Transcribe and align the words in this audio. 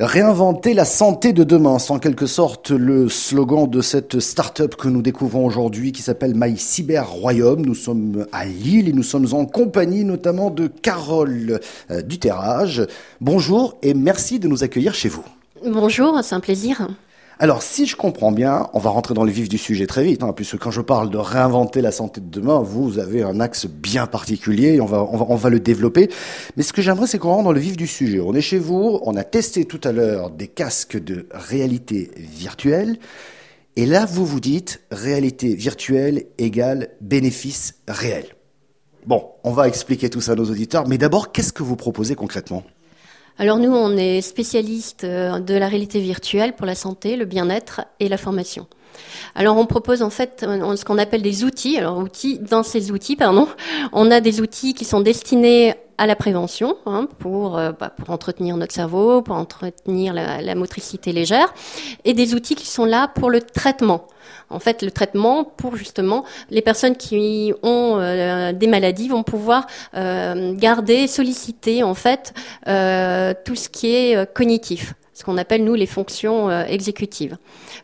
Réinventer 0.00 0.74
la 0.74 0.84
santé 0.84 1.32
de 1.32 1.42
demain, 1.42 1.80
c'est 1.80 1.90
en 1.90 1.98
quelque 1.98 2.26
sorte 2.26 2.70
le 2.70 3.08
slogan 3.08 3.68
de 3.68 3.80
cette 3.80 4.20
start-up 4.20 4.76
que 4.76 4.86
nous 4.86 5.02
découvrons 5.02 5.44
aujourd'hui 5.44 5.90
qui 5.90 6.02
s'appelle 6.02 6.34
My 6.36 6.56
Cyber 6.56 7.10
Royaume. 7.10 7.66
Nous 7.66 7.74
sommes 7.74 8.24
à 8.30 8.44
Lille 8.44 8.88
et 8.88 8.92
nous 8.92 9.02
sommes 9.02 9.26
en 9.32 9.44
compagnie 9.44 10.04
notamment 10.04 10.50
de 10.50 10.68
Carole 10.68 11.58
euh, 11.90 12.00
Duterrage. 12.02 12.86
Bonjour 13.20 13.76
et 13.82 13.92
merci 13.92 14.38
de 14.38 14.46
nous 14.46 14.62
accueillir 14.62 14.94
chez 14.94 15.08
vous. 15.08 15.24
Bonjour, 15.66 16.20
c'est 16.22 16.36
un 16.36 16.40
plaisir. 16.40 16.86
Alors, 17.40 17.62
si 17.62 17.86
je 17.86 17.94
comprends 17.94 18.32
bien, 18.32 18.68
on 18.72 18.80
va 18.80 18.90
rentrer 18.90 19.14
dans 19.14 19.22
le 19.22 19.30
vif 19.30 19.48
du 19.48 19.58
sujet 19.58 19.86
très 19.86 20.02
vite, 20.02 20.24
hein, 20.24 20.32
puisque 20.34 20.58
quand 20.58 20.72
je 20.72 20.80
parle 20.80 21.08
de 21.08 21.18
réinventer 21.18 21.80
la 21.80 21.92
santé 21.92 22.20
de 22.20 22.28
demain, 22.28 22.58
vous 22.58 22.98
avez 22.98 23.22
un 23.22 23.38
axe 23.38 23.66
bien 23.66 24.08
particulier 24.08 24.74
et 24.74 24.80
on 24.80 24.86
va, 24.86 25.04
on 25.04 25.16
va, 25.16 25.26
on 25.28 25.36
va 25.36 25.48
le 25.48 25.60
développer. 25.60 26.10
Mais 26.56 26.64
ce 26.64 26.72
que 26.72 26.82
j'aimerais, 26.82 27.06
c'est 27.06 27.18
qu'on 27.18 27.28
rentre 27.28 27.44
dans 27.44 27.52
le 27.52 27.60
vif 27.60 27.76
du 27.76 27.86
sujet. 27.86 28.18
On 28.18 28.34
est 28.34 28.40
chez 28.40 28.58
vous, 28.58 28.98
on 29.04 29.14
a 29.14 29.22
testé 29.22 29.66
tout 29.66 29.80
à 29.84 29.92
l'heure 29.92 30.30
des 30.30 30.48
casques 30.48 31.00
de 31.00 31.28
réalité 31.30 32.10
virtuelle. 32.16 32.98
Et 33.76 33.86
là, 33.86 34.04
vous 34.04 34.26
vous 34.26 34.40
dites 34.40 34.80
réalité 34.90 35.54
virtuelle 35.54 36.24
égale 36.38 36.88
bénéfice 37.00 37.76
réel. 37.86 38.24
Bon, 39.06 39.26
on 39.44 39.52
va 39.52 39.68
expliquer 39.68 40.10
tout 40.10 40.20
ça 40.20 40.32
à 40.32 40.34
nos 40.34 40.50
auditeurs, 40.50 40.88
mais 40.88 40.98
d'abord, 40.98 41.30
qu'est-ce 41.30 41.52
que 41.52 41.62
vous 41.62 41.76
proposez 41.76 42.16
concrètement? 42.16 42.64
Alors 43.38 43.58
nous, 43.58 43.72
on 43.72 43.96
est 43.96 44.20
spécialiste 44.20 45.04
euh, 45.04 45.38
de 45.38 45.54
la 45.54 45.68
réalité 45.68 46.00
virtuelle 46.00 46.54
pour 46.54 46.66
la 46.66 46.74
santé, 46.74 47.16
le 47.16 47.24
bien-être 47.24 47.82
et 48.00 48.08
la 48.08 48.16
formation. 48.16 48.66
Alors 49.36 49.56
on 49.56 49.66
propose 49.66 50.02
en 50.02 50.10
fait 50.10 50.44
ce 50.44 50.84
qu'on 50.84 50.98
appelle 50.98 51.22
des 51.22 51.44
outils. 51.44 51.78
Alors 51.78 51.98
outils, 51.98 52.40
dans 52.40 52.64
ces 52.64 52.90
outils, 52.90 53.14
pardon, 53.14 53.46
on 53.92 54.10
a 54.10 54.20
des 54.20 54.40
outils 54.40 54.74
qui 54.74 54.84
sont 54.84 55.00
destinés 55.00 55.74
à 55.98 56.06
la 56.06 56.16
prévention 56.16 56.76
hein, 56.86 57.08
pour, 57.18 57.58
euh, 57.58 57.72
bah, 57.72 57.90
pour 57.90 58.10
entretenir 58.10 58.56
notre 58.56 58.72
cerveau, 58.72 59.20
pour 59.20 59.34
entretenir 59.36 60.14
la, 60.14 60.54
motricité 60.54 61.12
légère, 61.12 61.52
et 62.04 62.14
des 62.14 62.34
outils 62.34 62.54
qui 62.54 62.66
sont 62.66 62.84
là 62.84 63.08
pour 63.08 63.30
le 63.30 63.42
traitement. 63.42 64.06
En 64.50 64.60
fait, 64.60 64.82
le 64.82 64.90
traitement 64.90 65.44
pour 65.44 65.76
justement 65.76 66.24
les 66.50 66.62
personnes 66.62 66.96
qui 66.96 67.52
ont 67.62 67.98
euh, 67.98 68.52
des 68.52 68.66
maladies 68.66 69.08
vont 69.08 69.22
pouvoir 69.22 69.66
euh, 69.94 70.54
garder, 70.54 71.06
solliciter 71.06 71.82
en 71.82 71.94
fait 71.94 72.32
tout 72.64 73.54
ce 73.56 73.68
qui 73.68 73.94
est 73.94 74.34
cognitif 74.34 74.94
ce 75.18 75.24
qu'on 75.24 75.36
appelle 75.36 75.64
nous 75.64 75.74
les 75.74 75.86
fonctions 75.86 76.48
euh, 76.48 76.64
exécutives. 76.66 77.38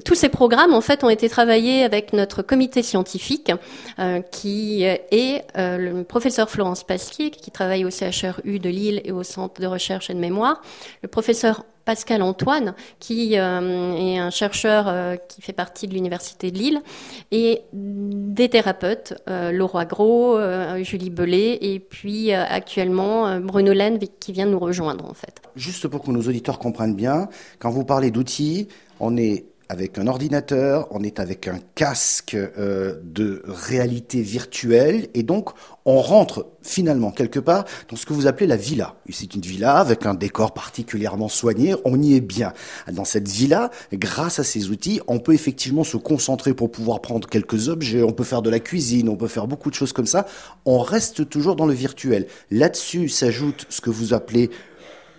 Tous 0.04 0.14
ces 0.14 0.28
programmes 0.28 0.72
en 0.72 0.80
fait 0.80 1.02
ont 1.02 1.10
été 1.10 1.28
travaillés 1.28 1.82
avec 1.82 2.12
notre 2.12 2.42
comité 2.42 2.80
scientifique 2.80 3.50
euh, 3.98 4.20
qui 4.20 4.84
est 4.84 5.44
euh, 5.58 5.76
le 5.76 6.04
professeur 6.04 6.48
Florence 6.48 6.84
Pasquier 6.84 7.30
qui 7.30 7.50
travaille 7.50 7.84
au 7.84 7.90
CHRU 7.90 8.60
de 8.60 8.68
Lille 8.68 9.02
et 9.04 9.10
au 9.10 9.24
Centre 9.24 9.60
de 9.60 9.66
recherche 9.66 10.10
et 10.10 10.14
de 10.14 10.20
mémoire, 10.20 10.62
le 11.02 11.08
professeur 11.08 11.64
Pascal 11.84 12.22
Antoine, 12.22 12.74
qui 12.98 13.38
euh, 13.38 13.94
est 13.94 14.18
un 14.18 14.30
chercheur 14.30 14.86
euh, 14.88 15.16
qui 15.16 15.42
fait 15.42 15.52
partie 15.52 15.86
de 15.86 15.94
l'Université 15.94 16.50
de 16.50 16.58
Lille, 16.58 16.82
et 17.30 17.62
des 17.72 18.48
thérapeutes, 18.48 19.14
euh, 19.28 19.52
Laura 19.52 19.84
Gros, 19.84 20.38
Julie 20.82 21.10
Belay, 21.10 21.58
et 21.60 21.80
puis 21.80 22.32
actuellement 22.32 23.38
Bruno 23.40 23.72
Laine, 23.72 23.98
qui 24.20 24.32
vient 24.32 24.46
nous 24.46 24.58
rejoindre 24.58 25.04
en 25.08 25.14
fait. 25.14 25.40
Juste 25.56 25.88
pour 25.88 26.02
que 26.02 26.10
nos 26.10 26.22
auditeurs 26.22 26.58
comprennent 26.58 26.96
bien, 26.96 27.28
quand 27.58 27.70
vous 27.70 27.84
parlez 27.84 28.10
d'outils, 28.10 28.68
on 29.00 29.16
est 29.16 29.44
avec 29.68 29.98
un 29.98 30.06
ordinateur, 30.06 30.88
on 30.90 31.02
est 31.02 31.20
avec 31.20 31.48
un 31.48 31.58
casque 31.74 32.34
euh, 32.34 33.00
de 33.02 33.42
réalité 33.46 34.20
virtuelle, 34.20 35.08
et 35.14 35.22
donc 35.22 35.50
on 35.84 36.00
rentre 36.00 36.46
finalement 36.62 37.10
quelque 37.10 37.38
part 37.38 37.64
dans 37.90 37.96
ce 37.96 38.06
que 38.06 38.12
vous 38.12 38.26
appelez 38.26 38.46
la 38.46 38.56
villa. 38.56 38.96
C'est 39.10 39.34
une 39.34 39.40
villa 39.40 39.76
avec 39.76 40.06
un 40.06 40.14
décor 40.14 40.54
particulièrement 40.54 41.28
soigné, 41.28 41.74
on 41.84 42.00
y 42.00 42.14
est 42.14 42.20
bien. 42.20 42.52
Dans 42.92 43.04
cette 43.04 43.28
villa, 43.28 43.70
grâce 43.92 44.38
à 44.38 44.44
ces 44.44 44.70
outils, 44.70 45.00
on 45.06 45.18
peut 45.18 45.34
effectivement 45.34 45.84
se 45.84 45.96
concentrer 45.96 46.54
pour 46.54 46.70
pouvoir 46.70 47.00
prendre 47.00 47.28
quelques 47.28 47.68
objets, 47.68 48.02
on 48.02 48.12
peut 48.12 48.24
faire 48.24 48.42
de 48.42 48.50
la 48.50 48.60
cuisine, 48.60 49.08
on 49.08 49.16
peut 49.16 49.28
faire 49.28 49.46
beaucoup 49.46 49.70
de 49.70 49.74
choses 49.74 49.92
comme 49.92 50.06
ça, 50.06 50.26
on 50.64 50.78
reste 50.78 51.28
toujours 51.28 51.56
dans 51.56 51.66
le 51.66 51.74
virtuel. 51.74 52.26
Là-dessus 52.50 53.08
s'ajoute 53.08 53.66
ce 53.68 53.80
que 53.80 53.90
vous 53.90 54.14
appelez 54.14 54.50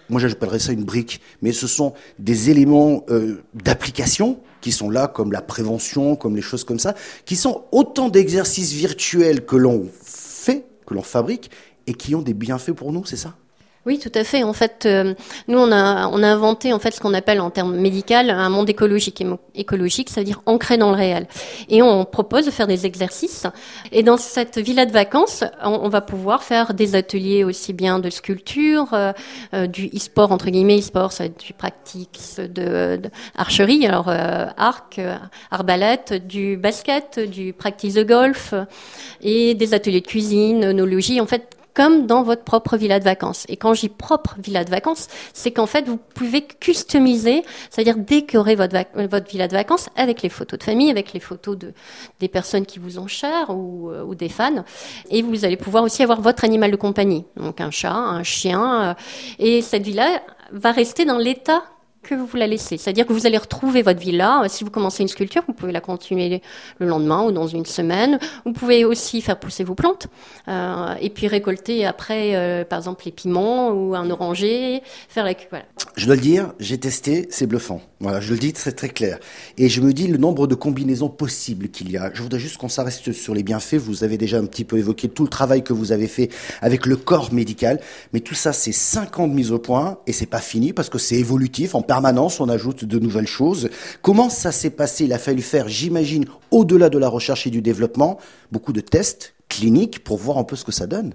moi 0.09 0.19
j'appellerais 0.19 0.59
ça 0.59 0.71
une 0.71 0.83
brique, 0.83 1.21
mais 1.41 1.51
ce 1.51 1.67
sont 1.67 1.93
des 2.19 2.49
éléments 2.49 3.03
euh, 3.09 3.43
d'application 3.53 4.39
qui 4.61 4.71
sont 4.71 4.89
là, 4.89 5.07
comme 5.07 5.31
la 5.31 5.41
prévention, 5.41 6.15
comme 6.15 6.35
les 6.35 6.41
choses 6.41 6.63
comme 6.63 6.79
ça, 6.79 6.95
qui 7.25 7.35
sont 7.35 7.65
autant 7.71 8.09
d'exercices 8.09 8.71
virtuels 8.71 9.45
que 9.45 9.55
l'on 9.55 9.87
fait, 10.03 10.65
que 10.87 10.93
l'on 10.93 11.03
fabrique, 11.03 11.51
et 11.87 11.93
qui 11.93 12.15
ont 12.15 12.21
des 12.21 12.33
bienfaits 12.33 12.71
pour 12.71 12.91
nous, 12.91 13.05
c'est 13.05 13.15
ça? 13.15 13.35
Oui, 13.85 13.99
tout 13.99 14.11
à 14.15 14.23
fait. 14.23 14.43
En 14.43 14.53
fait, 14.53 14.87
euh, 14.87 15.13
nous 15.47 15.59
on 15.59 15.71
a 15.71 16.07
on 16.07 16.23
a 16.23 16.27
inventé 16.27 16.73
en 16.73 16.79
fait 16.79 16.89
ce 16.89 16.99
qu'on 16.99 17.13
appelle 17.13 17.39
en 17.39 17.51
termes 17.51 17.75
médical 17.75 18.31
un 18.31 18.49
monde 18.49 18.67
écologique. 18.67 19.23
Écologique, 19.53 20.09
ça 20.09 20.21
veut 20.21 20.25
dire 20.25 20.41
ancré 20.47 20.77
dans 20.77 20.89
le 20.89 20.97
réel. 20.97 21.27
Et 21.69 21.83
on 21.83 22.03
propose 22.03 22.47
de 22.47 22.51
faire 22.51 22.65
des 22.65 22.87
exercices. 22.87 23.45
Et 23.91 24.01
dans 24.01 24.17
cette 24.17 24.57
villa 24.57 24.87
de 24.87 24.91
vacances, 24.91 25.43
on, 25.63 25.87
va 25.87 26.01
pouvoir 26.01 26.43
faire 26.43 26.73
des 26.73 26.95
ateliers 26.95 27.43
aussi 27.43 27.73
bien 27.73 27.99
de 27.99 28.09
sculpture, 28.09 28.87
euh, 28.93 29.13
euh, 29.53 29.67
du 29.67 29.87
e-sport 29.95 30.31
entre 30.31 30.49
guillemets. 30.49 30.79
E-sport, 30.79 31.11
ça 31.11 31.25
va 31.25 31.27
être 31.27 31.39
du 31.39 31.53
pratique 31.53 32.19
de, 32.39 32.97
de 32.97 33.09
archerie, 33.37 33.85
alors 33.85 34.09
arc, 34.09 34.99
arbalète, 35.51 36.25
du 36.25 36.57
basket, 36.57 37.19
du 37.19 37.53
practice 37.53 37.93
de 37.93 38.03
golf 38.03 38.55
et 39.21 39.53
des 39.53 39.73
ateliers 39.75 40.01
de 40.01 40.07
cuisine, 40.07 40.63
œnologie. 40.63 41.21
En 41.21 41.27
fait, 41.27 41.54
comme 41.75 42.07
dans 42.07 42.23
votre 42.23 42.43
propre 42.43 42.77
villa 42.77 42.99
de 42.99 43.03
vacances. 43.03 43.45
Et 43.49 43.57
quand 43.57 43.73
j'y 43.73 43.89
propre 43.89 44.35
villa 44.39 44.63
de 44.63 44.71
vacances, 44.71 45.07
c'est 45.33 45.51
qu'en 45.51 45.67
fait, 45.67 45.87
vous 45.87 45.97
pouvez 45.97 46.41
customiser, 46.41 47.43
c'est-à-dire 47.69 47.97
décorer 47.97 48.55
votre, 48.55 48.75
votre 49.07 49.29
villa 49.29 49.47
de 49.47 49.53
vacances 49.53 49.89
avec 49.95 50.21
les 50.21 50.29
photos 50.29 50.57
de 50.57 50.63
famille, 50.63 50.89
avec 50.89 51.13
les 51.13 51.19
photos 51.19 51.57
de, 51.57 51.73
des 52.19 52.29
personnes 52.29 52.65
qui 52.65 52.79
vous 52.79 52.97
ont 52.97 53.07
chères 53.07 53.49
ou, 53.49 53.91
euh, 53.91 54.03
ou 54.03 54.15
des 54.15 54.29
fans. 54.29 54.63
Et 55.09 55.21
vous 55.21 55.45
allez 55.45 55.57
pouvoir 55.57 55.83
aussi 55.83 56.01
avoir 56.01 56.21
votre 56.21 56.45
animal 56.45 56.71
de 56.71 56.77
compagnie, 56.77 57.25
donc 57.35 57.59
un 57.61 57.71
chat, 57.71 57.93
un 57.93 58.23
chien. 58.23 58.89
Euh, 58.89 58.93
et 59.37 59.61
cette 59.61 59.83
villa 59.83 60.21
va 60.51 60.71
rester 60.71 61.05
dans 61.05 61.17
l'état 61.17 61.63
que 62.07 62.15
vous 62.15 62.37
la 62.37 62.47
laissez. 62.47 62.77
C'est-à-dire 62.77 63.05
que 63.05 63.13
vous 63.13 63.25
allez 63.25 63.37
retrouver 63.37 63.81
votre 63.81 63.99
villa. 63.99 64.43
Si 64.47 64.63
vous 64.63 64.69
commencez 64.69 65.03
une 65.03 65.09
sculpture, 65.09 65.43
vous 65.47 65.53
pouvez 65.53 65.71
la 65.71 65.81
continuer 65.81 66.41
le 66.79 66.87
lendemain 66.87 67.23
ou 67.23 67.31
dans 67.31 67.47
une 67.47 67.65
semaine. 67.65 68.19
Vous 68.45 68.53
pouvez 68.53 68.85
aussi 68.85 69.21
faire 69.21 69.39
pousser 69.39 69.63
vos 69.63 69.75
plantes 69.75 70.07
euh, 70.47 70.93
et 71.01 71.09
puis 71.09 71.27
récolter 71.27 71.85
après, 71.85 72.35
euh, 72.35 72.63
par 72.63 72.79
exemple, 72.79 73.03
les 73.05 73.11
piments 73.11 73.69
ou 73.71 73.95
un 73.95 74.09
oranger, 74.09 74.81
faire 75.09 75.25
la 75.25 75.33
voilà. 75.49 75.65
Je 75.97 76.05
dois 76.05 76.15
le 76.15 76.21
dire, 76.21 76.53
j'ai 76.59 76.77
testé, 76.77 77.27
c'est 77.29 77.45
bluffant. 77.45 77.81
Voilà, 77.99 78.19
je 78.21 78.31
le 78.31 78.39
dis 78.39 78.53
très 78.53 78.71
très 78.71 78.89
clair. 78.89 79.19
Et 79.57 79.69
je 79.69 79.81
me 79.81 79.93
dis 79.93 80.07
le 80.07 80.17
nombre 80.17 80.47
de 80.47 80.55
combinaisons 80.55 81.09
possibles 81.09 81.69
qu'il 81.69 81.91
y 81.91 81.97
a. 81.97 82.11
Je 82.13 82.21
voudrais 82.21 82.39
juste 82.39 82.57
qu'on 82.57 82.69
s'arrête 82.69 83.11
sur 83.13 83.33
les 83.33 83.43
bienfaits. 83.43 83.75
Vous 83.75 84.03
avez 84.03 84.17
déjà 84.17 84.37
un 84.37 84.45
petit 84.45 84.63
peu 84.63 84.77
évoqué 84.77 85.09
tout 85.09 85.23
le 85.23 85.29
travail 85.29 85.63
que 85.63 85.73
vous 85.73 85.91
avez 85.91 86.07
fait 86.07 86.29
avec 86.61 86.85
le 86.85 86.95
corps 86.95 87.33
médical, 87.33 87.79
mais 88.13 88.19
tout 88.19 88.35
ça 88.35 88.53
c'est 88.53 88.71
5 88.71 89.19
ans 89.19 89.27
de 89.27 89.33
mise 89.33 89.51
au 89.51 89.59
point 89.59 89.97
et 90.07 90.13
c'est 90.13 90.25
pas 90.25 90.39
fini 90.39 90.73
parce 90.73 90.89
que 90.89 90.97
c'est 90.97 91.15
évolutif 91.15 91.75
permanence, 91.95 92.41
on 92.41 92.49
ajoute 92.49 92.83
de 92.83 92.99
nouvelles 92.99 93.25
choses. 93.25 93.69
Comment 94.01 94.29
ça 94.29 94.51
s'est 94.51 94.69
passé? 94.69 95.05
Il 95.05 95.13
a 95.13 95.17
fallu 95.17 95.41
faire, 95.41 95.69
j'imagine, 95.69 96.25
au-delà 96.51 96.89
de 96.89 96.97
la 96.97 97.07
recherche 97.07 97.47
et 97.47 97.49
du 97.49 97.61
développement, 97.61 98.19
beaucoup 98.51 98.73
de 98.73 98.81
tests 98.81 99.33
cliniques 99.47 100.03
pour 100.03 100.17
voir 100.17 100.37
un 100.37 100.43
peu 100.43 100.57
ce 100.57 100.65
que 100.65 100.73
ça 100.73 100.87
donne. 100.87 101.13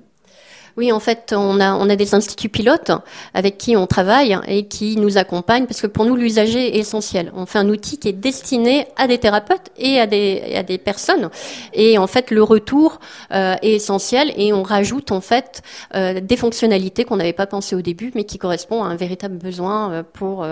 Oui, 0.76 0.92
en 0.92 1.00
fait, 1.00 1.34
on 1.36 1.60
a, 1.60 1.74
on 1.74 1.88
a 1.88 1.96
des 1.96 2.14
instituts 2.14 2.48
pilotes 2.48 2.92
avec 3.34 3.58
qui 3.58 3.76
on 3.76 3.86
travaille 3.86 4.38
et 4.46 4.66
qui 4.66 4.96
nous 4.96 5.18
accompagnent 5.18 5.66
parce 5.66 5.80
que 5.80 5.86
pour 5.86 6.04
nous, 6.04 6.16
l'usager 6.16 6.76
est 6.76 6.78
essentiel. 6.78 7.32
On 7.34 7.46
fait 7.46 7.58
un 7.58 7.68
outil 7.68 7.98
qui 7.98 8.08
est 8.08 8.12
destiné 8.12 8.86
à 8.96 9.06
des 9.06 9.18
thérapeutes 9.18 9.70
et 9.76 10.00
à 10.00 10.06
des, 10.06 10.78
personnes. 10.84 11.30
Et 11.72 11.98
en 11.98 12.06
fait, 12.06 12.30
le 12.30 12.42
retour 12.42 13.00
euh, 13.32 13.54
est 13.62 13.72
essentiel 13.72 14.32
et 14.36 14.52
on 14.52 14.62
rajoute 14.62 15.12
en 15.12 15.20
fait 15.20 15.62
euh, 15.94 16.20
des 16.20 16.36
fonctionnalités 16.36 17.04
qu'on 17.04 17.16
n'avait 17.16 17.32
pas 17.32 17.46
pensé 17.46 17.74
au 17.74 17.82
début, 17.82 18.12
mais 18.14 18.24
qui 18.24 18.38
correspondent 18.38 18.86
à 18.86 18.90
un 18.90 18.96
véritable 18.96 19.36
besoin 19.36 19.92
euh, 19.92 20.02
pour, 20.02 20.46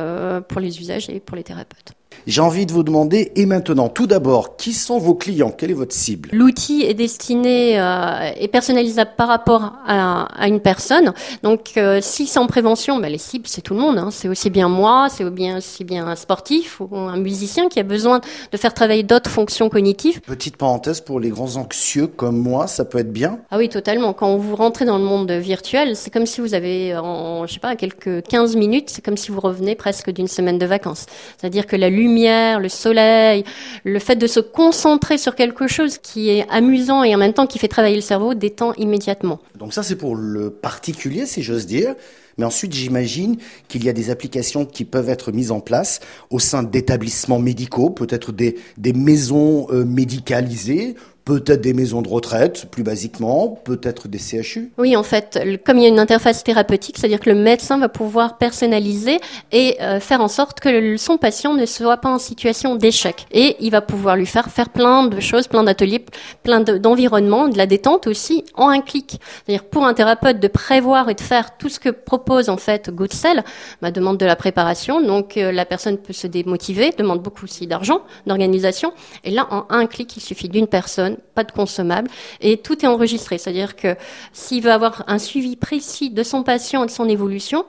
pour 0.49 0.61
les 0.61 0.81
usagers 0.81 1.17
et 1.17 1.21
pour 1.21 1.37
les 1.37 1.45
thérapeutes. 1.45 1.93
J'ai 2.27 2.43
envie 2.43 2.67
de 2.67 2.73
vous 2.73 2.83
demander, 2.83 3.33
et 3.37 3.47
maintenant, 3.47 3.89
tout 3.89 4.07
d'abord, 4.07 4.57
qui 4.57 4.75
sont 4.75 4.99
vos 4.99 5.15
clients? 5.15 5.51
Quelle 5.51 5.71
est 5.71 5.75
votre 5.75 5.95
cible? 5.95 6.29
L'outil 6.33 6.83
est 6.83 6.93
destiné 6.93 7.81
euh, 7.81 8.31
et 8.39 8.49
personnalisable 8.49 9.13
par 9.17 9.29
rapport 9.29 9.73
à, 9.87 10.25
à 10.39 10.49
une 10.49 10.61
personne. 10.61 11.15
Donc, 11.43 11.73
euh, 11.79 12.01
si 12.03 12.27
c'est 12.27 12.39
en 12.39 12.47
prévention, 12.47 12.99
bah, 12.99 13.09
les 13.09 13.17
cibles, 13.17 13.47
c'est 13.47 13.63
tout 13.63 13.73
le 13.73 13.81
monde. 13.81 13.97
Hein. 13.97 14.11
C'est 14.11 14.29
aussi 14.29 14.51
bien 14.51 14.69
moi, 14.69 15.09
c'est 15.11 15.25
aussi 15.25 15.85
bien 15.85 16.07
un 16.07 16.17
sportif 16.17 16.81
ou 16.81 16.97
un 16.97 17.17
musicien 17.17 17.69
qui 17.69 17.81
a 17.81 17.83
besoin 17.83 18.21
de 18.53 18.59
faire 18.59 18.75
travailler 18.75 19.05
d'autres 19.05 19.31
fonctions 19.31 19.71
cognitives. 19.71 20.21
Petite 20.21 20.59
parenthèse, 20.59 21.01
pour 21.01 21.21
les 21.21 21.31
grands 21.31 21.57
anxieux 21.57 22.09
comme 22.09 22.37
moi, 22.37 22.67
ça 22.67 22.85
peut 22.85 22.99
être 22.99 23.13
bien? 23.13 23.39
Ah 23.51 23.57
oui, 23.57 23.71
totalement. 23.71 24.13
Quand 24.13 24.37
vous 24.37 24.55
rentrez 24.55 24.85
dans 24.85 24.99
le 24.99 25.05
monde 25.05 25.31
virtuel, 25.31 25.97
c'est 25.97 26.11
comme 26.11 26.27
si 26.27 26.43
vous 26.43 26.53
avez, 26.53 26.95
en, 26.97 27.47
je 27.47 27.55
sais 27.55 27.61
pas, 27.61 27.75
quelques 27.75 28.23
15 28.25 28.57
minutes, 28.57 28.91
c'est 28.91 29.03
comme 29.03 29.17
si 29.17 29.31
vous 29.31 29.41
revenez 29.41 29.75
presque 29.75 30.11
d'une 30.11 30.29
semaine 30.29 30.59
de 30.59 30.67
vacances. 30.67 31.07
C'est-à-dire 31.39 31.67
que 31.67 31.77
la 31.77 31.89
lumière, 31.99 32.61
le 32.61 32.69
soleil, 32.69 33.45
le 33.85 33.99
fait 33.99 34.17
de 34.17 34.27
se 34.27 34.41
concentrer 34.41 35.19
sur 35.19 35.35
quelque 35.35 35.67
chose 35.67 35.99
qui 35.99 36.31
est 36.31 36.47
amusant 36.49 37.03
et 37.03 37.15
en 37.15 37.19
même 37.19 37.35
temps 37.35 37.47
qui 37.47 37.59
fait 37.59 37.69
travailler 37.69 37.97
le 37.97 38.03
cerveau 38.03 38.35
détend 38.35 38.73
immédiatement. 38.75 39.41
Donc 39.59 39.75
ça 39.75 39.83
c'est 39.83 39.97
pour 39.97 40.17
le 40.17 40.51
particulier 40.51 41.27
si 41.27 41.43
j'ose 41.43 41.67
dire. 41.67 41.95
Mais 42.39 42.45
ensuite, 42.45 42.73
j'imagine 42.73 43.37
qu'il 43.67 43.85
y 43.85 43.89
a 43.89 43.93
des 43.93 44.11
applications 44.11 44.65
qui 44.65 44.85
peuvent 44.85 45.09
être 45.09 45.33
mises 45.33 45.51
en 45.51 45.59
place 45.59 45.99
au 46.31 46.39
sein 46.39 46.63
d'établissements 46.63 47.41
médicaux, 47.41 47.91
peut-être 47.91 48.31
des, 48.31 48.55
maisons 48.95 49.67
euh, 49.71 49.85
médicalisées 49.85 50.95
peut-être 51.29 51.61
des 51.61 51.75
maisons 51.75 52.01
de 52.01 52.09
retraite, 52.09 52.69
plus 52.71 52.83
basiquement, 52.83 53.61
peut-être 53.63 54.09
des 54.09 54.17
CHU. 54.17 54.73
Oui, 54.79 54.97
en 54.97 55.03
fait, 55.03 55.39
comme 55.67 55.77
il 55.77 55.83
y 55.83 55.85
a 55.85 55.91
une 55.91 55.99
interface 55.99 56.43
thérapeutique, 56.43 56.97
c'est-à-dire 56.97 57.21
que 57.21 57.29
le 57.29 57.37
médecin 57.37 57.77
va 57.77 57.91
pouvoir 57.91 58.39
personnaliser 58.39 59.21
et 59.53 59.77
euh, 59.83 60.01
faire 60.01 60.23
en 60.23 60.29
sorte 60.29 60.59
que 60.61 60.97
son 60.97 61.19
patient 61.19 61.53
ne 61.53 61.67
soit 61.67 61.99
pas 61.99 62.09
en 62.09 62.19
situation 62.19 62.77
d'échec. 62.77 63.27
Et 63.31 63.57
il 63.61 63.71
va 63.71 63.83
pouvoir 63.83 64.17
lui 64.17 64.25
faire 64.25 64.49
faire 64.49 64.71
plein 64.71 65.07
de 65.07 65.21
choses, 65.21 65.49
plein 65.49 65.65
d'ateliers, 65.65 66.03
plein 66.45 66.61
d'environnements, 66.61 67.49
de, 67.49 67.59
la 67.59 67.67
détente 67.67 68.07
aussi, 68.07 68.47
en 68.55 68.71
un 68.71 68.81
clic. 68.81 69.21
C'est-à-dire 69.45 69.65
pour 69.65 69.85
un 69.85 69.93
thérapeute 69.93 70.41
de 70.41 70.49
prévoir 70.49 71.11
et 71.11 71.15
de 71.15 71.21
faire 71.21 71.59
tout 71.59 71.69
ce 71.69 71.79
que 71.79 71.91
propose 71.91 72.49
en 72.49 72.57
fait 72.57 72.89
Goodcell, 72.89 73.45
bah, 73.83 73.91
demande 73.91 74.17
de 74.17 74.25
la 74.25 74.37
préparation, 74.37 75.03
donc 75.03 75.37
euh, 75.37 75.53
la 75.53 75.67
personne 75.67 75.99
peut 75.99 76.15
se 76.15 76.27
démotiver, 76.27 76.95
demande 76.97 77.21
beaucoup 77.21 77.45
aussi 77.45 77.67
d'argent, 77.67 78.01
d'organisation. 78.27 78.95
Et 79.25 79.31
là, 79.31 79.47
en 79.51 79.67
un 79.69 79.85
clic, 79.85 80.17
il 80.17 80.23
suffit 80.23 80.49
d'une 80.49 80.67
personne 80.67 81.18
pas 81.35 81.45
de 81.45 81.53
consommables, 81.53 82.11
et 82.41 82.59
tout 82.59 82.85
est 82.85 82.89
enregistré. 82.89 83.39
C'est-à-dire 83.39 83.77
que 83.77 83.97
s'il 84.33 84.63
veut 84.63 84.73
avoir 84.73 85.05
un 85.07 85.19
suivi 85.19 85.57
précis 85.57 86.11
de 86.11 86.23
son 86.23 86.43
patient 86.43 86.83
et 86.85 86.87
de 86.87 86.91
son 86.91 87.09
évolution, 87.09 87.65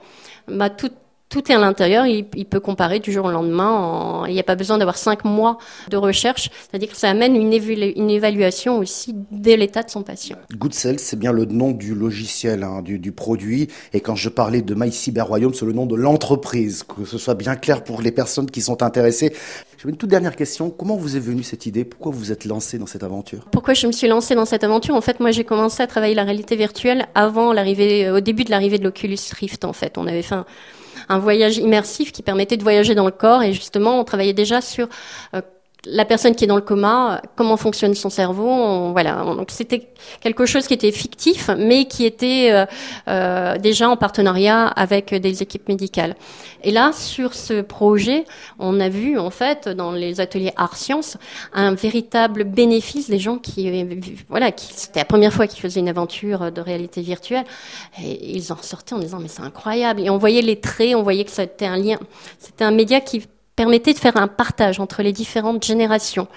bah, 0.48 0.70
tout, 0.70 0.90
tout 1.30 1.50
est 1.50 1.54
à 1.54 1.58
l'intérieur, 1.58 2.06
il, 2.06 2.24
peut 2.24 2.58
comparer 2.58 2.98
du 2.98 3.12
jour 3.12 3.26
au 3.26 3.30
lendemain. 3.30 4.24
il 4.26 4.34
n'y 4.34 4.40
a 4.40 4.44
pas 4.44 4.56
besoin 4.56 4.78
d'avoir 4.78 4.98
cinq 4.98 5.24
mois 5.24 5.58
de 5.88 5.96
recherche, 5.96 6.50
c'est-à-dire 6.68 6.90
que 6.90 6.96
ça 6.96 7.08
amène 7.08 7.36
une, 7.36 7.52
une 7.52 8.10
évaluation 8.10 8.78
aussi 8.78 9.14
de 9.30 9.52
l'état 9.52 9.84
de 9.84 9.90
son 9.90 10.02
patient. 10.02 10.36
Good 10.58 10.74
c'est 10.74 11.18
bien 11.18 11.30
le 11.30 11.44
nom 11.44 11.70
du 11.70 11.94
logiciel, 11.94 12.64
hein, 12.64 12.82
du, 12.82 12.98
du, 12.98 13.12
produit. 13.12 13.68
Et 13.92 14.00
quand 14.00 14.16
je 14.16 14.28
parlais 14.28 14.60
de 14.60 14.74
My 14.74 14.90
Cyber 14.90 15.28
Royaume, 15.28 15.54
c'est 15.54 15.64
le 15.64 15.72
nom 15.72 15.86
de 15.86 15.94
l'entreprise, 15.94 16.82
que 16.82 17.04
ce 17.04 17.16
soit 17.16 17.34
bien 17.34 17.54
clair 17.54 17.84
pour 17.84 18.02
les 18.02 18.10
personnes 18.10 18.50
qui 18.50 18.60
sont 18.60 18.82
intéressées. 18.82 19.32
J'ai 19.80 19.88
une 19.88 19.96
toute 19.96 20.10
dernière 20.10 20.34
question. 20.34 20.68
Comment 20.68 20.96
vous 20.96 21.16
est 21.16 21.20
venue 21.20 21.44
cette 21.44 21.64
idée? 21.64 21.84
Pourquoi 21.84 22.10
vous 22.10 22.18
vous 22.18 22.32
êtes 22.32 22.44
lancé 22.44 22.76
dans 22.76 22.86
cette 22.86 23.04
aventure? 23.04 23.46
Pourquoi 23.52 23.74
je 23.74 23.86
me 23.86 23.92
suis 23.92 24.08
lancée 24.08 24.34
dans 24.34 24.46
cette 24.46 24.64
aventure? 24.64 24.96
En 24.96 25.00
fait, 25.00 25.20
moi, 25.20 25.30
j'ai 25.30 25.44
commencé 25.44 25.80
à 25.80 25.86
travailler 25.86 26.14
la 26.14 26.24
réalité 26.24 26.56
virtuelle 26.56 27.06
avant 27.14 27.52
l'arrivée, 27.52 28.10
au 28.10 28.20
début 28.20 28.42
de 28.42 28.50
l'arrivée 28.50 28.78
de 28.78 28.84
l'Oculus 28.84 29.18
Rift. 29.38 29.64
En 29.64 29.72
fait, 29.72 29.96
on 29.96 30.06
avait 30.08 30.22
fait 30.22 30.34
un 30.34 30.44
un 31.08 31.18
voyage 31.18 31.58
immersif 31.58 32.12
qui 32.12 32.22
permettait 32.22 32.56
de 32.56 32.62
voyager 32.62 32.94
dans 32.94 33.06
le 33.06 33.10
corps. 33.10 33.42
Et 33.42 33.52
justement 33.52 34.00
on 34.00 34.04
travaillait 34.04 34.32
déjà 34.32 34.60
sur 34.60 34.88
euh, 35.34 35.40
la 35.86 36.04
personne 36.04 36.34
qui 36.34 36.44
est 36.44 36.46
dans 36.46 36.56
le 36.56 36.62
coma, 36.62 37.22
comment 37.36 37.56
fonctionne 37.56 37.94
son 37.94 38.10
cerveau, 38.10 38.92
voilà. 38.92 39.22
Donc 39.24 39.50
c'était 39.50 39.88
quelque 40.20 40.44
chose 40.44 40.66
qui 40.66 40.74
était 40.74 40.92
fictif, 40.92 41.48
mais 41.56 41.86
qui 41.86 42.04
était 42.04 42.50
euh, 42.52 42.66
euh, 43.08 43.56
déjà 43.56 43.88
en 43.88 43.96
partenariat 43.96 44.66
avec 44.66 45.14
des 45.14 45.42
équipes 45.42 45.68
médicales. 45.68 46.16
Et 46.62 46.70
là, 46.70 46.92
sur 46.92 47.34
ce 47.34 47.62
projet, 47.62 48.24
on 48.58 48.78
a 48.80 48.90
vu 48.90 49.18
en 49.18 49.30
fait 49.30 49.68
dans 49.68 49.92
les 49.92 50.20
ateliers 50.20 50.52
art 50.56 50.76
sciences 50.76 51.16
un 51.54 51.74
véritable 51.74 52.44
bénéfice 52.44 53.08
des 53.08 53.18
gens 53.18 53.38
qui, 53.38 53.86
voilà, 54.28 54.52
qui 54.52 54.74
c'était 54.74 55.00
la 55.00 55.06
première 55.06 55.32
fois 55.32 55.46
qu'ils 55.46 55.60
faisaient 55.60 55.80
une 55.80 55.88
aventure 55.88 56.52
de 56.52 56.60
réalité 56.60 57.00
virtuelle, 57.00 57.44
et 58.02 58.36
ils 58.36 58.52
en 58.52 58.60
sortaient 58.60 58.94
en 58.94 58.98
disant 58.98 59.18
mais 59.18 59.28
c'est 59.28 59.42
incroyable. 59.42 60.02
Et 60.02 60.10
on 60.10 60.18
voyait 60.18 60.42
les 60.42 60.60
traits, 60.60 60.94
on 60.94 61.02
voyait 61.02 61.24
que 61.24 61.30
c'était 61.30 61.66
un 61.66 61.78
lien, 61.78 61.98
c'était 62.38 62.64
un 62.64 62.70
média 62.70 63.00
qui 63.00 63.22
permettait 63.56 63.92
de 63.92 63.98
faire 63.98 64.16
un 64.16 64.28
partage 64.28 64.80
entre 64.80 65.02
les 65.02 65.12
différentes 65.12 65.64
générations. 65.64 66.28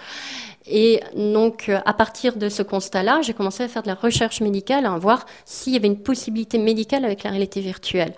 Et 0.65 1.01
donc, 1.15 1.67
euh, 1.67 1.79
à 1.85 1.93
partir 1.93 2.37
de 2.37 2.49
ce 2.49 2.63
constat-là, 2.63 3.21
j'ai 3.21 3.33
commencé 3.33 3.63
à 3.63 3.67
faire 3.67 3.83
de 3.83 3.87
la 3.87 3.95
recherche 3.95 4.41
médicale, 4.41 4.85
à 4.85 4.97
voir 4.97 5.25
s'il 5.45 5.73
y 5.73 5.75
avait 5.75 5.87
une 5.87 6.01
possibilité 6.01 6.57
médicale 6.57 7.03
avec 7.03 7.23
la 7.23 7.31
réalité 7.31 7.59
virtuelle. 7.59 8.13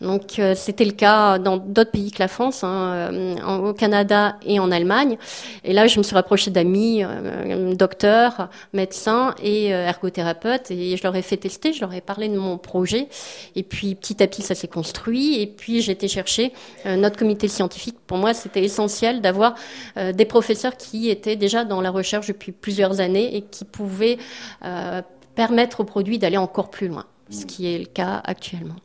Donc 0.00 0.38
euh, 0.38 0.54
c'était 0.54 0.84
le 0.84 0.92
cas 0.92 1.38
dans 1.38 1.58
d'autres 1.58 1.90
pays 1.90 2.10
que 2.10 2.20
la 2.20 2.28
France, 2.28 2.64
hein, 2.64 3.12
euh, 3.12 3.68
au 3.68 3.74
Canada 3.74 4.36
et 4.46 4.58
en 4.58 4.70
Allemagne. 4.70 5.18
Et 5.62 5.72
là, 5.72 5.86
je 5.86 5.98
me 5.98 6.02
suis 6.02 6.14
rapprochée 6.14 6.50
d'amis, 6.50 7.04
euh, 7.04 7.74
docteurs, 7.74 8.48
médecins 8.72 9.34
et 9.42 9.66
ergothérapeutes, 9.66 10.70
et 10.70 10.96
je 10.96 11.02
leur 11.02 11.14
ai 11.16 11.22
fait 11.22 11.36
tester, 11.36 11.72
je 11.72 11.80
leur 11.80 11.92
ai 11.92 12.00
parlé 12.00 12.28
de 12.28 12.38
mon 12.38 12.56
projet. 12.56 13.08
Et 13.56 13.62
puis 13.62 13.94
petit 13.94 14.22
à 14.22 14.26
petit, 14.26 14.42
ça 14.42 14.54
s'est 14.54 14.68
construit. 14.68 15.40
Et 15.40 15.46
puis 15.46 15.82
j'ai 15.82 15.92
été 15.92 16.08
chercher 16.08 16.52
notre 16.84 17.16
comité 17.16 17.48
scientifique. 17.48 17.96
Pour 18.06 18.18
moi, 18.18 18.34
c'était 18.34 18.62
essentiel 18.62 19.20
d'avoir 19.20 19.54
des 19.96 20.24
professeurs 20.24 20.76
qui 20.76 21.10
étaient 21.10 21.36
déjà 21.36 21.64
dans 21.64 21.80
la 21.80 21.90
recherche 21.90 22.26
depuis 22.28 22.52
plusieurs 22.52 23.00
années 23.00 23.36
et 23.36 23.42
qui 23.42 23.64
pouvaient 23.64 24.18
permettre 25.34 25.80
au 25.80 25.84
produit 25.84 26.18
d'aller 26.18 26.38
encore 26.38 26.70
plus 26.70 26.88
loin, 26.88 27.04
ce 27.30 27.44
qui 27.44 27.72
est 27.72 27.78
le 27.78 27.86
cas 27.86 28.20
actuellement. 28.24 28.76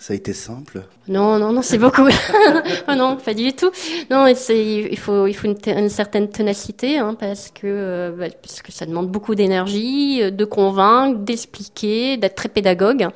Ça 0.00 0.14
a 0.14 0.16
été 0.16 0.32
simple 0.32 0.80
Non, 1.08 1.38
non, 1.38 1.52
non, 1.52 1.60
c'est 1.60 1.76
beaucoup. 1.76 2.08
oh 2.88 2.94
non, 2.94 3.18
pas 3.18 3.34
du 3.34 3.52
tout. 3.52 3.70
Non, 4.10 4.26
il 4.26 4.96
faut, 4.96 5.26
une, 5.26 5.88
certaine 5.90 6.30
ténacité, 6.30 6.96
hein, 6.96 7.14
parce 7.20 7.50
que, 7.50 7.66
euh, 7.66 8.10
bah, 8.10 8.28
parce 8.40 8.62
que 8.62 8.72
ça 8.72 8.86
demande 8.86 9.10
beaucoup 9.10 9.34
d'énergie, 9.34 10.22
euh, 10.22 10.30
de 10.30 10.46
convaincre, 10.46 11.18
d'expliquer, 11.18 12.16
d'être 12.16 12.34
très 12.34 12.48
pédagogue. 12.48 13.08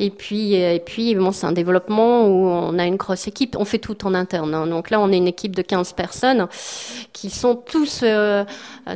Et 0.00 0.10
puis, 0.10 0.62
euh, 0.62 0.74
et 0.74 0.80
puis, 0.80 1.16
c'est 1.32 1.46
un 1.46 1.52
développement 1.52 2.26
où 2.26 2.46
on 2.46 2.78
a 2.78 2.84
une 2.84 2.96
grosse 2.96 3.26
équipe. 3.26 3.56
On 3.58 3.64
fait 3.64 3.78
tout 3.78 4.06
en 4.06 4.12
interne. 4.12 4.52
Hein. 4.54 4.66
Donc 4.66 4.90
là, 4.90 5.00
on 5.00 5.10
est 5.10 5.16
une 5.16 5.28
équipe 5.28 5.56
de 5.56 5.62
15 5.62 5.94
personnes 5.94 6.46
qui 7.14 7.30
sont 7.30 7.54
tous, 7.54 8.04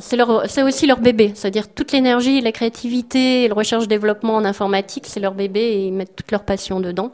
c'est 0.00 0.49
c'est 0.49 0.62
aussi 0.62 0.87
leur 0.87 1.00
bébé. 1.00 1.32
C'est-à-dire 1.34 1.69
toute 1.69 1.93
l'énergie, 1.93 2.40
la 2.40 2.52
créativité, 2.52 3.49
le 3.49 3.55
recherche-développement 3.55 4.37
en 4.37 4.44
informatique, 4.44 5.05
c'est 5.06 5.20
leur 5.20 5.34
bébé 5.34 5.61
et 5.61 5.87
ils 5.87 5.93
mettent 5.93 6.14
toute 6.14 6.31
leur 6.31 6.44
passion 6.44 6.81
dedans. 6.81 7.12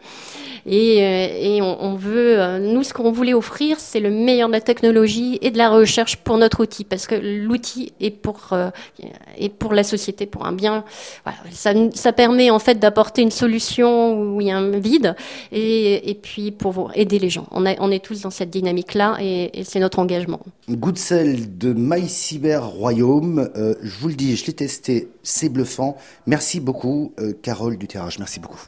Et, 0.66 1.02
euh, 1.02 1.56
et 1.56 1.62
on, 1.62 1.94
veut, 1.94 2.38
euh, 2.38 2.58
nous, 2.58 2.82
ce 2.82 2.92
qu'on 2.92 3.10
voulait 3.10 3.34
offrir, 3.34 3.80
c'est 3.80 4.00
le 4.00 4.10
meilleur 4.10 4.48
de 4.48 4.52
la 4.52 4.60
technologie 4.60 5.38
et 5.40 5.50
de 5.50 5.58
la 5.58 5.70
recherche 5.70 6.16
pour 6.16 6.36
notre 6.36 6.60
outil, 6.62 6.84
parce 6.84 7.06
que 7.06 7.14
l'outil 7.14 7.92
est 8.00 8.10
pour 8.10 8.48
euh, 8.52 8.70
est 9.38 9.48
pour 9.48 9.72
la 9.72 9.82
société, 9.82 10.26
pour 10.26 10.46
un 10.46 10.52
bien. 10.52 10.84
Ça, 11.50 11.72
ça 11.94 12.12
permet 12.12 12.50
en 12.50 12.58
fait 12.58 12.78
d'apporter 12.78 13.22
une 13.22 13.30
solution 13.30 14.20
où 14.20 14.40
il 14.40 14.48
y 14.48 14.50
a 14.50 14.58
un 14.58 14.78
vide, 14.78 15.16
et, 15.52 16.10
et 16.10 16.14
puis 16.14 16.50
pour 16.50 16.90
aider 16.94 17.18
les 17.18 17.30
gens. 17.30 17.46
On, 17.50 17.64
a, 17.64 17.74
on 17.80 17.90
est 17.90 18.04
tous 18.04 18.22
dans 18.22 18.30
cette 18.30 18.50
dynamique-là, 18.50 19.16
et, 19.20 19.50
c'est 19.64 19.80
notre 19.80 19.98
engagement. 19.98 20.40
Good 20.68 20.98
Cell 20.98 21.58
de 21.58 21.72
MyCyber 21.72 22.60
Royaume, 22.62 23.50
euh, 23.56 23.74
je 23.82 23.98
vous 23.98 24.08
le 24.08 24.14
dis, 24.14 24.36
je 24.36 24.46
l'ai 24.46 24.52
testé, 24.52 25.08
c'est 25.22 25.48
bluffant. 25.48 25.96
Merci 26.26 26.60
beaucoup, 26.60 27.12
Carole 27.42 27.78
Duterrage. 27.78 28.18
Merci 28.18 28.40
beaucoup. 28.40 28.58